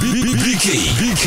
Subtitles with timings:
[0.00, 1.24] BK BK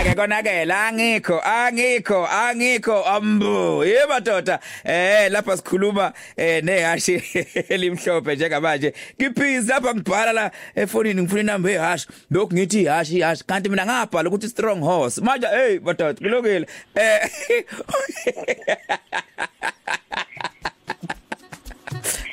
[0.00, 4.60] Eke konakela angikho angikho angikho ambo yeba doda.
[4.84, 7.22] Eh lapha sikhuluma eh nehashi
[7.68, 8.92] elimhlophe njengamanje.
[9.20, 13.44] Ngiphizi lapha ngibhala la efonini ngifuna inamba ehashi lokhu ngithi ihashi ihashi.
[13.44, 15.20] Kanti mina ngabhala ukuthi strong horse.
[15.20, 17.30] Manje hey badoda kulokile eh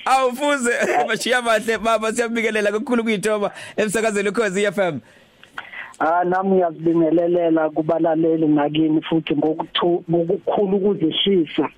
[0.06, 0.72] Awufuze
[1.08, 5.00] bashiya bahle baba siyabikelela kakhulu kuyithoba emsakazweni ukhozi FM
[6.00, 11.70] Ah nami ngiyazibingelela kubalaleli ngakini futhi ngokuthu ngokukhulu ukuzishisa.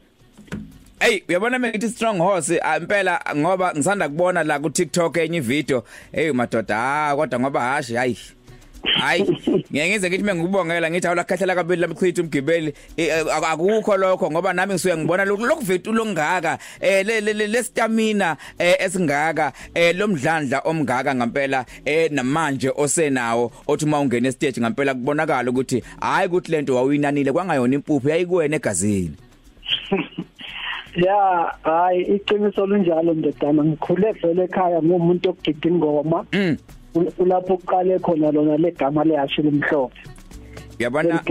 [0.99, 5.83] Hey uyabona mina ngithi strong horse impela ngoba ngisanda kubona la ku TikTok enye video
[6.11, 8.17] hey madoda ah kodwa ngoba hashi hayi
[8.83, 9.23] Hayi
[9.71, 12.73] ngeke ngize ngithi mengikubongela ngithi awulakhahlela kabili lamchitha umgibeli
[13.51, 21.15] akukho lokho ngoba nami ngisuke ngibona lokuvethu longaka eh le stamina esingaka eh lomdlandla omngaka
[21.15, 26.75] ngempela eh namanje osenawo othi uma ungena e stage ngempela kubonakala ukuthi hayi ukuthi lento
[26.75, 29.15] wawuyinanile kwangayona impuphu yayikuwena egazini.
[30.95, 33.63] Ya hayi iqiniso linjalo ndodana.
[33.63, 36.57] Ngikhule vele ekhaya ngumuntu ogida ingoma mm.
[36.93, 40.01] Kulapho kuqale khona lona legama lehashi limhlophe
[40.79, 41.21] uyabona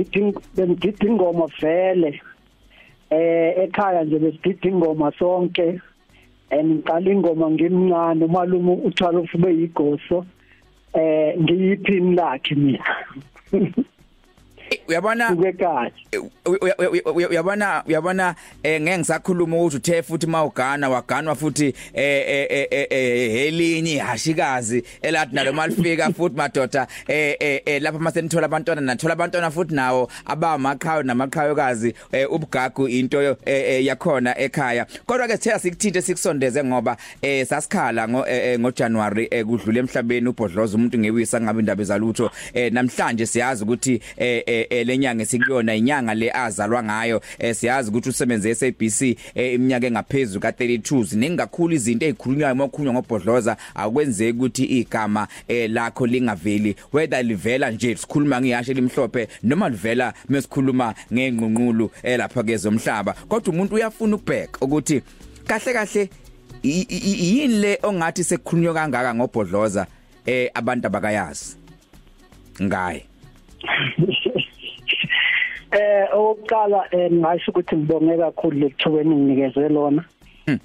[0.57, 2.21] bengigida ingoma vele
[3.11, 5.81] eh ekhaya nje besigida ingoma sonke
[6.51, 10.27] engiqala ingoma ngimncane umalume uthwala ufube yigoso
[10.95, 12.85] eh ngiyiphini lakhe mina?
[14.89, 15.33] uyabona?
[15.33, 15.93] Ukekhaya
[17.31, 25.35] uyabona uyabona eh ngeke ngisakhuluma ukuthi uthe futhi mawugana waganwa futhi eh elinye ihashikazi elathi
[25.35, 31.95] nalo malifika futhi madoda eh lapha masenithola abantwana nathola abantwana futhi nawo abamaqhayo namaqhayokazi
[32.31, 33.37] ubugagu into
[33.81, 34.87] yakhona ekhaya.
[35.07, 38.25] Kodwa ke sithe sikuthinte sikusondeze ngoba eh sasikhala ngo
[38.59, 42.31] ngo January kudlule emhlabeni ubhodloza umuntu ngewisa ngabe indaba ezalutho
[42.71, 47.21] namhlanje siyazi ukuthi eh lenyanga esikuyona inyanga le azalwa ngayo.
[47.53, 53.57] Siyazi ukuthi usebenze eSABC iminyaka engaphezulu ka32 ziningakhulu izinto ezikhulunywayo mokhulunywa ngobhodloza.
[53.75, 55.29] Akwenzeki ukuthi igama
[55.69, 56.77] lakho lingaveli.
[56.93, 64.17] Whether livela nje sikhuluma ngiyashe limhlophe noma livela mesikhuluma ngengqunqulu lapha kezomhlaba kodwa umuntu uyafuna
[64.17, 65.03] ukubheka ukuthi
[65.47, 66.11] kahle kahle
[66.63, 69.87] yini le ongathi sekukhulunywa kangaka ngobhodloza
[70.27, 71.57] eh abantu abakayazi?
[72.63, 73.05] Ngaye.
[75.71, 80.05] Eh oqala ngisho ukuthi ngibonge kakhulu lethuba eninginikeze lona.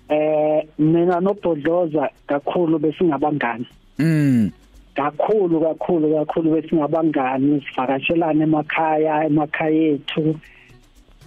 [0.09, 3.68] Eh mina noBhodloza kakhulu besingabangani.
[4.00, 4.52] Mm.
[4.96, 10.40] Kakhulu kakhulu kakhulu besingabangani sivakashelana emakhaya emakhaya ethu.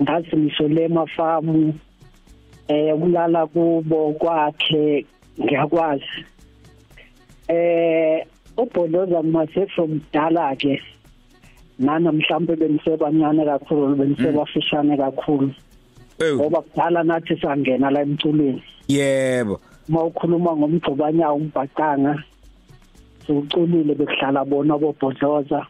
[0.00, 1.74] Ngathi ngisho le mafamu
[2.68, 5.04] eh kulala kubo kwakhe
[5.38, 6.24] ngiyakwazi.
[7.48, 8.24] Eh
[8.56, 10.80] uBhodloza mase from dala ke
[11.78, 15.50] nana mhlambe benisebancane kakhulu benisebafishane kakhulu.
[16.34, 18.62] Ngoba kudala nathi sangena la emculweni.
[18.88, 19.60] Yebo.
[19.88, 22.22] Mawukhuluma ngomgcobanya umbhaqanga
[23.26, 25.66] siuculile bekuhlala bona bobhodloza.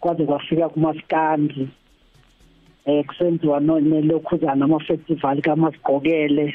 [0.00, 1.68] Kwaze kwafika kumaskandi
[2.86, 6.54] eh kusenziwa nelokhuzana ama festival kaMasigqokele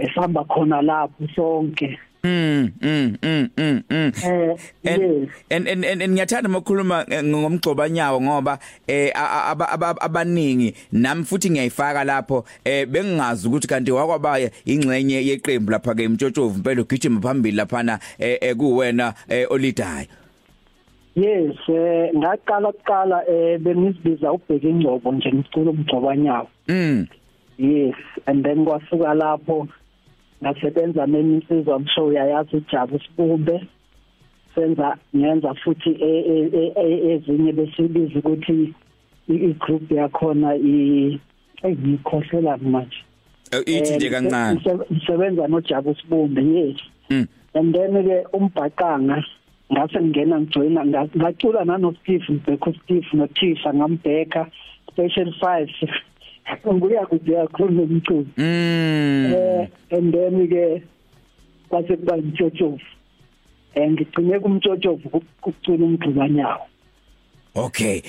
[0.00, 1.98] esihamba khona lapho sonke.
[2.24, 4.12] Mm mm mm mm mm.
[4.24, 5.28] Eh yes.
[5.50, 9.10] en en en ngiyathanda ukukhuluma ngomgcobanyawo ngoba eh
[10.00, 16.56] abaningi nami futhi ngiyayifaka lapho eh bengingazi ukuthi kanti wakwabaya ingcenye yeqembu lapha ke imtshotshovu
[16.56, 19.14] impela ugijima phambili laphana eh kuwena
[19.50, 20.06] olidayo.
[21.16, 27.06] Yes eh ngaqala kuqala eh bengizibiza ubheka ingcobo nje ngicula umgcobanyawo Mm.
[27.58, 27.94] Yes
[28.26, 29.68] and then kwasuka lapho
[30.42, 33.66] ngasebenza neminsizwa msho yayazi uJabu Sibumbe
[34.54, 35.90] senza ngenza futhi
[37.12, 38.74] ezinye besibiza ukuthi
[39.28, 41.20] igroup yakhona i
[41.62, 43.00] engikhohlela manje.
[43.66, 44.60] Ithi nje kancane.
[44.92, 46.80] ngisebenza noJabu Sibumbe yes.
[47.54, 49.24] And then ke umbhaqanga
[49.72, 50.84] ngase ngena ngijoyina
[51.16, 54.46] ngacula nano Steve Mbeko Steve no Tisha ngambheka
[54.90, 55.68] special 5
[56.72, 59.32] ngibuya kude kakhulu umculo mm.
[59.34, 60.82] Eh and then ke
[61.68, 62.80] kwase kuba imtshotshovu
[63.74, 66.66] eh ngigcine kumtshotshovu ukucula umgqibanyawo
[67.54, 68.02] okay.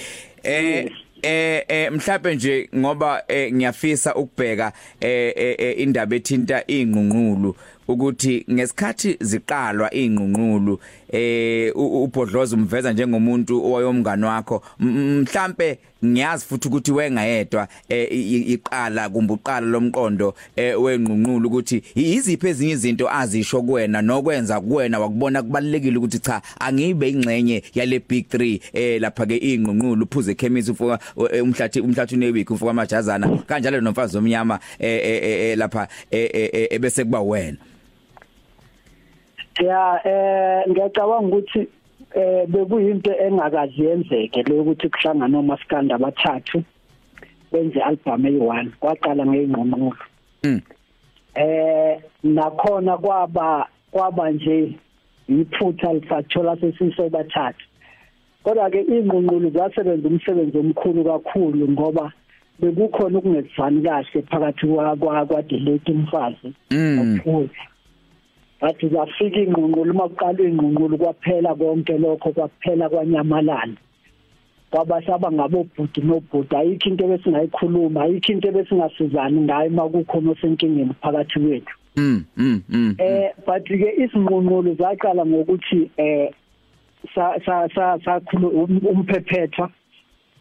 [0.43, 0.89] Eh
[1.23, 7.55] eh eh mhlawumbe nje ngoba ngiyafisa ukubheka eh indaba ethinta ingqunqulu
[7.87, 10.79] ukuthi ngesikhathi ziqalwa ingqunqulu
[11.13, 14.63] eh ubhodloza umveza njengomuntu owayomngani wakho.
[14.79, 23.61] Mhlambe ngiyazi futhi ukuthi wengayedwa iqala kumbe uqala lomqondo wenqunqulu ukuthi iziphi ezinye izinto azisho
[23.61, 29.37] kuwena nokwenza kuwena wakubona kubalekile ukuthi cha angibe ingxenye yale big 3 eh lapha ke
[29.37, 30.99] inqunqulu uphuze ekhemisi ufuka
[31.41, 37.57] umhlathi umhlathi neweek ufuka amajazana kanjalo nomfazi omnyama eh lapha ebese kuba wena.
[39.59, 41.67] Ya eh ngiyacabanga ukuthi
[42.15, 46.63] eh bekuyinto engakazi yenzeke le ukuthi kuhlangana omaskanda abathathu
[47.51, 49.93] benze album eyi1 kwaqala ngeyingqoqolo
[50.43, 50.61] mm
[51.35, 54.77] eh nakhona kwaba kwaba nje
[55.29, 57.65] iphutha lisathola sesisobathathu
[58.43, 62.11] kodwa ke ingqungqulu zasebenza umsebenzi omkhulu kakhulu ngoba
[62.59, 67.19] bekukhona ukungezwani kahle phakathi kwa kwa delete umfazi mm
[68.63, 73.75] bathi zafika ingqungqulu uma kuqala ingqungqulu kwaphela konke lokho kwaphela kwanyamalala.
[74.71, 76.55] Kwabasaba ngabobhuti nobhuti.
[76.55, 81.75] Ayikho into besingayikhuluma ayikho into besingasizani ngayo uma kukhona osenkingeni phakathi kwethu.
[81.97, 86.31] Mm mm eh but ke isinqunqulu zaqala ngokuthi eh
[87.13, 88.47] sa sa sa sakhulu
[88.89, 89.69] umphephetha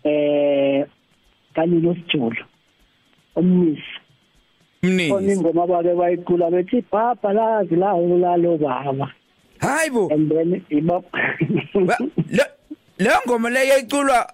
[0.05, 0.87] eh
[1.55, 2.45] kanye nosijulu
[3.37, 4.02] umnisi.
[4.83, 9.13] Mnisi ingoma bake bayicula bethi baba lazi la ulalo baba.
[9.61, 11.05] Hayibo and then ibop
[12.99, 14.33] le ngoma le yayiculwa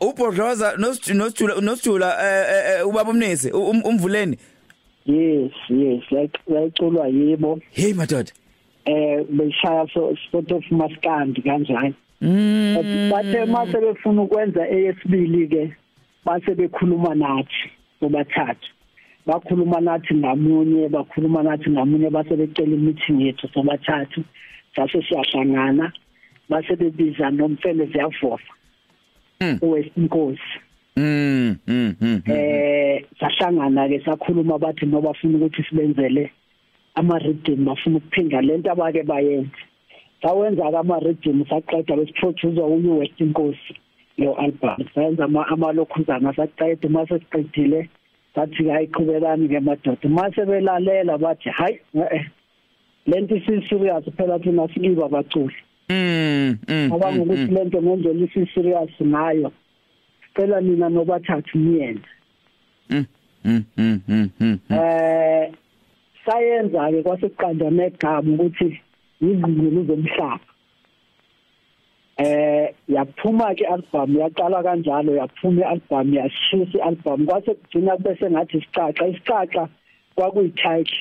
[0.00, 4.38] ubhodloza nosijula nosijula eh ubaba umnisi umvuleni.
[5.06, 7.60] Yes yes like yayiculwa yibo.
[7.70, 8.32] Hey madoda.
[8.84, 11.94] Eh beshaya so sort of maskandi kanjani.
[12.20, 13.10] Mm.
[13.10, 15.74] Bathe mase befuna ukwenza eyesibili ke
[16.24, 18.68] base bekhuluma nathi sobathathu
[19.26, 24.24] bakhuluma nathi ngamunye bakhuluma nathi ngamunye base becela imeeting yethu sobathathu
[24.76, 25.92] sase siyahlangana
[26.48, 28.52] base bebiza nomfele ziyavofa
[29.62, 30.58] uwesinkosi
[30.96, 36.30] mm mm eh sahlangana ke sakhuluma bathi noba bafuna ukuthi sibenzele
[36.94, 39.60] ama rhythm bafuna ukuphinda lento abake bayenze.
[40.22, 43.74] Sawenza ama rhythm saqeda besiproducer uyu West Inkosi
[44.18, 47.88] lo album sayenza ama amalokhuzana saqeda mase siqedile
[48.34, 51.80] sathi ayiqhubekani ke madoda mase belalela bathi hayi
[53.06, 55.54] lento isi serious phela thina sikiba baculi
[55.88, 59.52] mm mm ngoba ngokuthi lento ngendlela isi serious ngayo
[60.34, 62.10] cela mina nobathathu niyenze.
[62.90, 63.06] Mm
[63.76, 64.00] mm
[64.40, 65.52] mm eh
[66.26, 68.80] sayenza ke kwasekuqanda negama ukuthi
[69.20, 70.49] izingqulu zomhlaba eh
[72.90, 79.68] yaphuma ke album yaqala kanjalo yaphuma ialbum yashisa ialbum kwase kugcina bese ngathi isicaca isicaca
[80.14, 80.98] kwakuyititle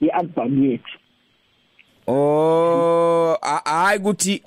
[0.00, 0.98] yealbum yethu.
[2.06, 4.42] Oh hayi ukuthi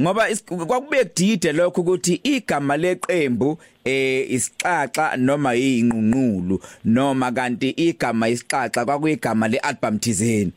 [0.00, 0.26] ngoba
[0.66, 9.48] kwakube kudide lokho ukuthi igama leqembu eh isixaxa noma yinqunqulu noma kanti igama isixaxa kwakuyigama
[9.48, 10.52] lealbum thizeni.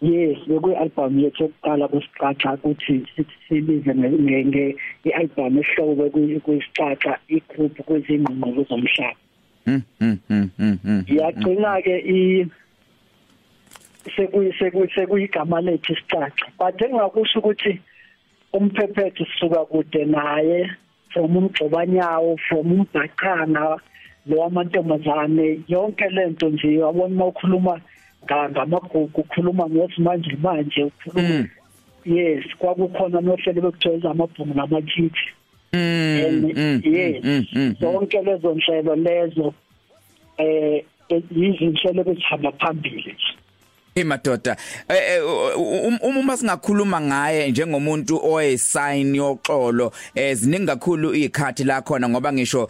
[0.00, 3.04] Yes bekuyi album yethu yokuqala kusixaxa ukuthi
[3.48, 6.04] sibize nge ialbum ehlobo
[6.44, 9.20] kuyisixaxa igroup kwezingqungqulu zomhlaba.
[9.66, 12.46] Mm mm mm yagcina ke i
[14.16, 16.46] sekuyi sekuyigama lethu isicaca.
[16.58, 17.80] But engakusho ukuthi
[18.52, 20.70] umphephethu sisuka kude naye
[21.12, 23.76] from umgcobanyawo from umbhaqanga
[24.26, 27.80] lo amantombazane yonke lento nje yabona uma ukhuluma
[28.24, 31.48] ngamagugu ukhuluma ngosimanje manje ukhuluma
[32.04, 35.26] yes kwakukhona nohlelo bekujwayeza amabhuku namakhithi
[36.84, 37.44] yes
[37.80, 39.54] zonke lezo nhlelo lezo
[40.38, 40.84] eh
[41.30, 43.16] izinhlelo bezihamba phambili
[44.00, 44.56] Imadoda
[46.02, 52.68] uma singakhuluma ngaye njengomuntu oyisign yoxolo eziningi kakhulu ikhathi la khona ngoba ngisho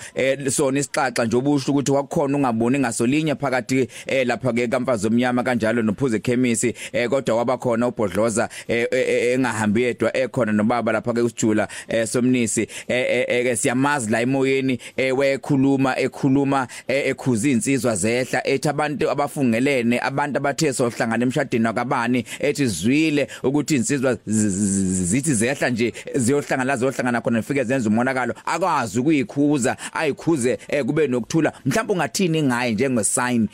[0.51, 3.89] sona isixaxa nje obusho ukuthi wakukhona ungaboni ngasolinye phakathi
[4.25, 6.75] lapha ke kamfazi omnyama kanjalo nophuze chemist
[7.09, 11.69] kodwa wabakhona ubhodloza engahambi yedwa ekhona nobaba lapha ke usijula
[12.07, 12.67] somnisi.
[12.87, 14.79] Ke siyamazi la emoyeni
[15.17, 22.67] wekhuluma ekhuluma ekhuza insizwa zehla ethi abantu abafungelene abantu abathe sohla hlangana emshadweni wakabani ethi
[22.67, 29.77] zwile ukuthi insizwa zithi zehla nje ziyohlangana la ziyohlangana khona ifike zenza umonakalo akwazi ukuyikhuza
[29.93, 33.49] ayikhuze kube nokuthula mhlawumbe ungathini ngaye njenge sign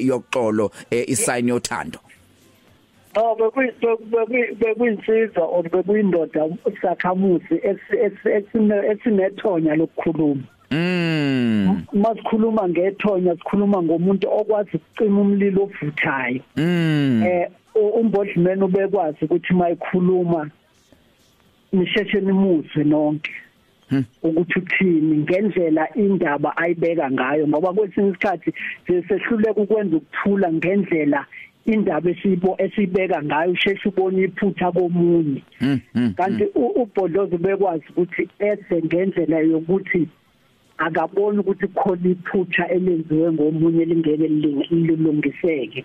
[0.00, 1.98] yoxolo isign yothando
[3.16, 3.34] Oh
[4.60, 6.48] bekuyinsiza or bekuyindoda
[6.82, 7.60] sakhamuzi
[8.90, 11.82] esinethonya lokukhuluma Mm.
[11.92, 16.40] Masikhuluma ngethonya sikhuluma ngomuntu okwazi ukucima umlilo ovuthayo.
[16.56, 17.22] Mm.
[17.26, 20.50] Eh umbodlimen ubekwazi ukuthi mayikhuluma
[21.72, 23.32] nisheshe nimuzwe nonke
[24.22, 28.54] ukuthi uthini ngendlela indaba ayibeka ngayo ngoba kwesinye isikhathi
[28.86, 31.26] sesehluleka ukwenza ukuthula ngendlela
[31.66, 35.42] indaba esibo esibeka ngayo usheshe ubona iphutha komunye
[36.16, 40.08] kanti ubhodlozo bekwazi ukuthi ese ngendlela yokuthi
[40.80, 44.28] akaboni ukuthi khona iphutha elenziwe ngomunye lingeke
[44.70, 45.84] lilungiseke.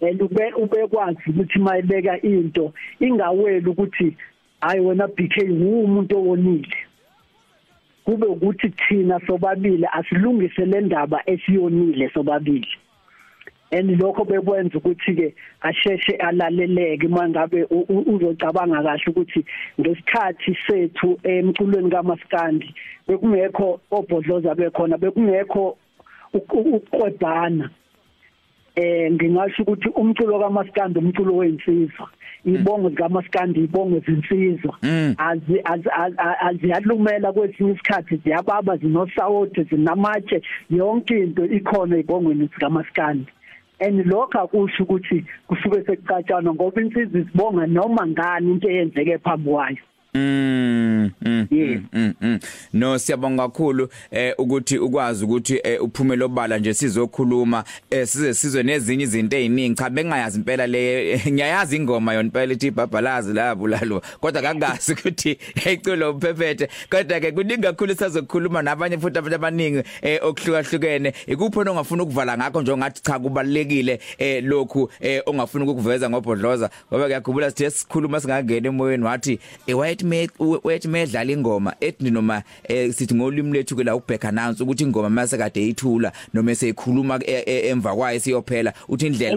[0.00, 4.16] And ube ubekwazi ukuthi mayibeka into ingaweli ukuthi
[4.60, 6.76] hayi wena BK umuntu owonile.
[8.04, 12.68] Kube ukuthi thina sobabili asilungise le ndaba esiyonile sobabili.
[13.70, 19.44] And lokho bekwenza ukuthi ke asheshe alaleleke mangabe uzocabanga kahle ukuthi
[19.80, 22.74] ngesikhathi sethu emculweni kaMaskandi
[23.06, 25.76] bekungekho obhodloza bekhona bekungekho
[26.32, 27.70] ukuqwebhana
[28.76, 32.08] eh ngingasho ukuthi umculo kaMaskandi umculo weinsizwa
[32.44, 34.78] ibongo zikaMaskandi ibongo zinsizwa
[36.46, 43.32] aziyalumela kwesinye isikhathi ziyababa zinosawoti zinamatshe yonke into ikhona ibongweni zikaMaskandi
[43.80, 49.76] and lokho akusho ukuthi kusuke sekucatshana ngoba insizwa isibonga noma ngani into eyenzeke phambi kwayo.
[50.14, 50.67] Mm,
[51.20, 51.46] mm,
[51.92, 52.38] mm, mm.
[52.72, 58.62] No siyabonga kakhulu eh ukuthi ukwazi ukuthi eh, uphume lobala nje sizokhuluma eh size sizwe
[58.62, 59.74] nezinye izinto eziningi.
[59.74, 65.38] Cha bengayazi impela le ngiyayazi ingoma yona impela ithi babhalazi labo lalo kodwa kangazi ukuthi
[65.64, 66.68] eculo uphephethe.
[66.90, 71.12] Kodwa ke kuningi kakhulu sazokhuluma nabanye futhi abantu abaningi eh okuhlukahlukene.
[71.26, 76.70] Ikuphi ongafuna ukuvala ngakho nje ngathi cha kubalekile eh lokhu eh ongafuna ukuveza ngobhodloza?
[76.92, 80.28] Ngoba ngiyakhumbula sithi sikhuluma singangena emoyeni wathi eh wayethi me
[80.64, 85.10] wayethi medlala ingoma ethi noma eh, sithi ngolimi lethu ke la uback announce ukuthi ingoma
[85.10, 89.36] mase kade eyithula noma eseyikhuluma emva kwayo siyophela uthi indlela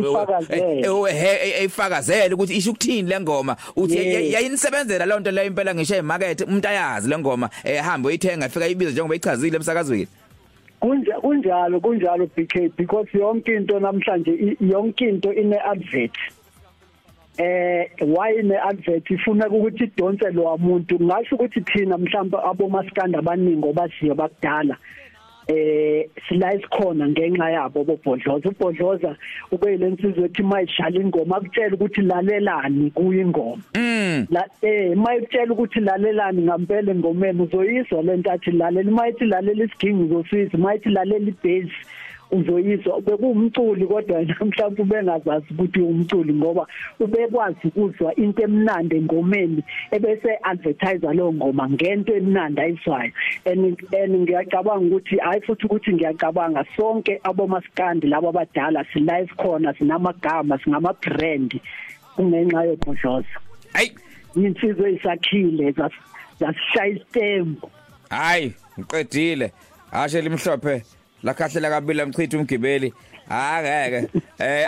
[1.60, 3.56] eyifakazela ukuthi isho ukuthini le ngoma.
[3.76, 3.98] Uthi
[4.34, 8.92] yayinisebenzela le nto leyo impela ngisho emarket umuntu ayazi le ngoma ehamba uyithenga ifika ibiza
[8.92, 10.08] njengoba ichazile emsakazweni.
[10.80, 16.18] Kunja kunjalo kunjalo BK because yonke into namhlanje yonke into ine advert
[17.38, 24.16] eh wayine advert ifuna ukuthi idonse lo muntu ngasho ukuthi thina mhlawumbe abomaskanda abaningi obasiyo
[24.16, 24.78] bakudala
[25.48, 28.50] eh sila isikhona ngenxa yabo bobhodloza.
[28.50, 29.16] Ubhodloza
[29.52, 33.64] ube lensizwe ethi mayidlala ingoma akutshela ukuthi lalelani kuyingoma.
[33.76, 34.28] Mm.
[34.30, 38.92] La eh mayitshela ukuthi lalelani ngampela engomeni uzoyizwa lento athi lalela.
[38.92, 41.74] Mayithi lalela isigingi uzosizwa mayithi lalela ibase
[42.32, 46.68] uzoyizwa bekuwumculi kodwa namhlanje ubengazazi ukuthi umculi ngoba
[47.00, 53.12] ubekwazi ukuzwa into emnandi engomeni ebese advertise leyo ngoma ngento emnandi ayizwayo.
[53.46, 60.60] And and ngiyacabanga ukuthi hayi futhi ukuthi ngiyacabanga sonke abomaskandi labo abadala sila isikhona sinamagama
[60.64, 61.60] singama brand
[62.16, 63.38] kungenxa yobhodloza
[63.74, 63.92] hayi
[64.36, 65.74] insizwe isakhile
[66.40, 67.70] zasishaya istembu
[68.10, 69.52] hayi ngiqedile.
[69.92, 70.84] Ashe limhlophe
[71.24, 72.94] lakhahlela kabili amchitha umgibeli.
[73.30, 74.10] Akeke
[74.40, 74.68] eh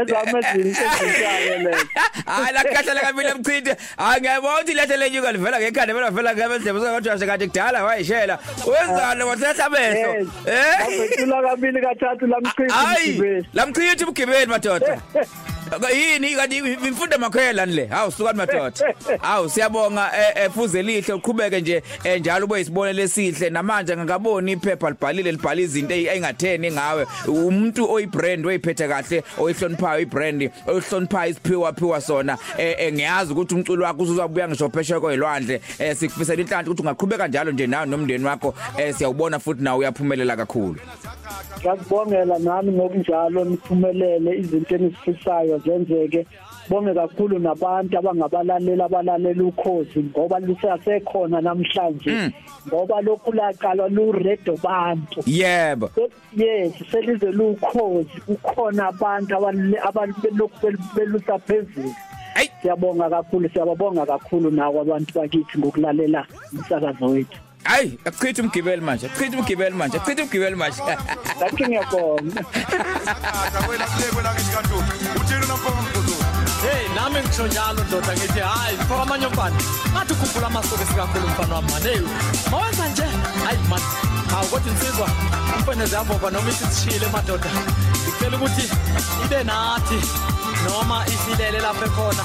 [0.00, 1.86] ezamezini ezintshalo lezo.
[2.26, 7.46] Hayi lakhahlela kabili amchitha angiyabona ukuthi lethe lenyuka livela ngekhanda vela vela ngebendlebe sokuthi asekade
[7.46, 8.38] kudala wayishela.
[8.66, 10.10] Wenzani wathahla amehlo?
[10.46, 10.86] Eh.
[10.86, 13.46] Abethula kabili kathathu lamchitha umgibeli.
[13.54, 15.00] lamchitha umgibeli madoda.
[15.94, 18.94] yini kanti imfundo makhwela le hawu sukani madoda.
[19.20, 20.10] Hawu siyabonga
[20.44, 21.82] efuze lihle uqhubeke nje
[22.20, 23.50] njalo ube isibonelo esihle.
[23.50, 27.06] Namanje ngakaboni iphepha libhalile libhala izinto eyingatheni ngawe.
[27.28, 32.38] Umuntu oyibrand oyiphethe kahle oyihloniphayo ibrand oyihloniphayo isiphiwa phiwa sona
[32.92, 35.60] ngiyazi ukuthi umculo wakho uzobuya ngisho phesheya kwezilwandle
[35.94, 38.54] sikufisela inhlanhla ukuthi ungaqhubeka njalo nje nawe nomndeni wakho.
[38.96, 40.76] Siyawubona futhi nawe uyaphumelela kakhulu.
[41.58, 46.26] Ngiyakubongela nami ngokunjalo niphumelele izinto enisifisayo zenzeke
[46.68, 52.32] bonge kakhulu nabantu abangabalaleli abalalela ukhozi ngoba lisasekhona namhlanje.
[52.68, 55.22] Ngoba lokhu laqalwa lu radio bantu.
[55.26, 55.90] Yebo.
[56.36, 59.36] Yes selize lukhozi kukhona abantu
[59.88, 61.92] abalokhu belusa phezulu
[62.62, 67.45] siyabonga kakhulu siyababonga kakhulu nawo abantu bakithi ngokulalela umsakazo wethu.
[67.66, 69.06] Hayi, akuchitha umgibeli manje.
[69.06, 69.96] Akuchitha umgibeli manje.
[69.96, 70.82] Akuchitha umgibeli manje.
[71.40, 72.42] Lakini ngiyabonga.
[73.66, 74.74] Kwela kule kwela ngisikhathi.
[75.20, 76.16] Uthini mkhulu?
[76.62, 79.56] Hey nami ngisho njalo ndoda ngithi hayi mfaka amanye umfana
[79.92, 82.00] ngathi ukhumbula amasuku sikakhulu mfana wami man hey
[82.50, 83.02] mawenza nje
[83.44, 83.80] hayi man
[84.30, 85.08] hawu kodwa insizwa
[85.56, 87.50] umfene ziyabova noma isithile madoda
[88.08, 88.70] ngicela ukuthi
[89.24, 89.98] ibe nathi
[90.64, 92.24] noma isilele lapha ekhona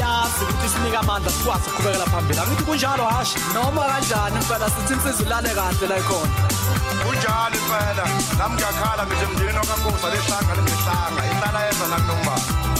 [0.00, 5.26] yazi ukuthi sinika amandla sikwazi ukuqhubekela phambili angithi kunjalo hashi noma kanjani impela sithi insizwa
[5.26, 6.32] ilale kahle la ikhona
[7.04, 8.04] Kunjalo impela.
[8.38, 11.20] Nami ngiyakhala ngithi mndeni okaNkosi lehlanga lehlanga.
[11.30, 12.73] Ihlala yenza nakunomba.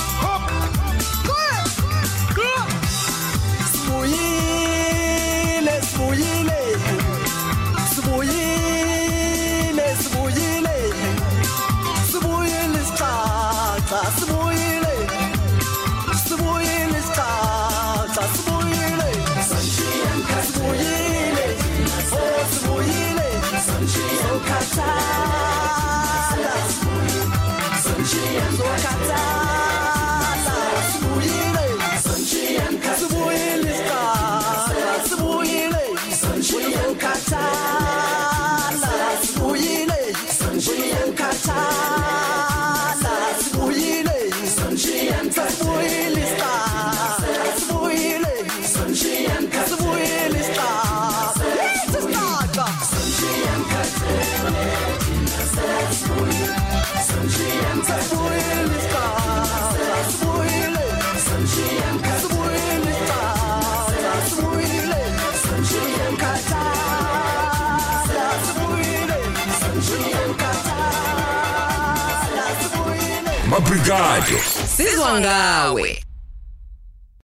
[73.74, 74.38] Mabrigade.
[74.76, 76.03] Sizwa ngawe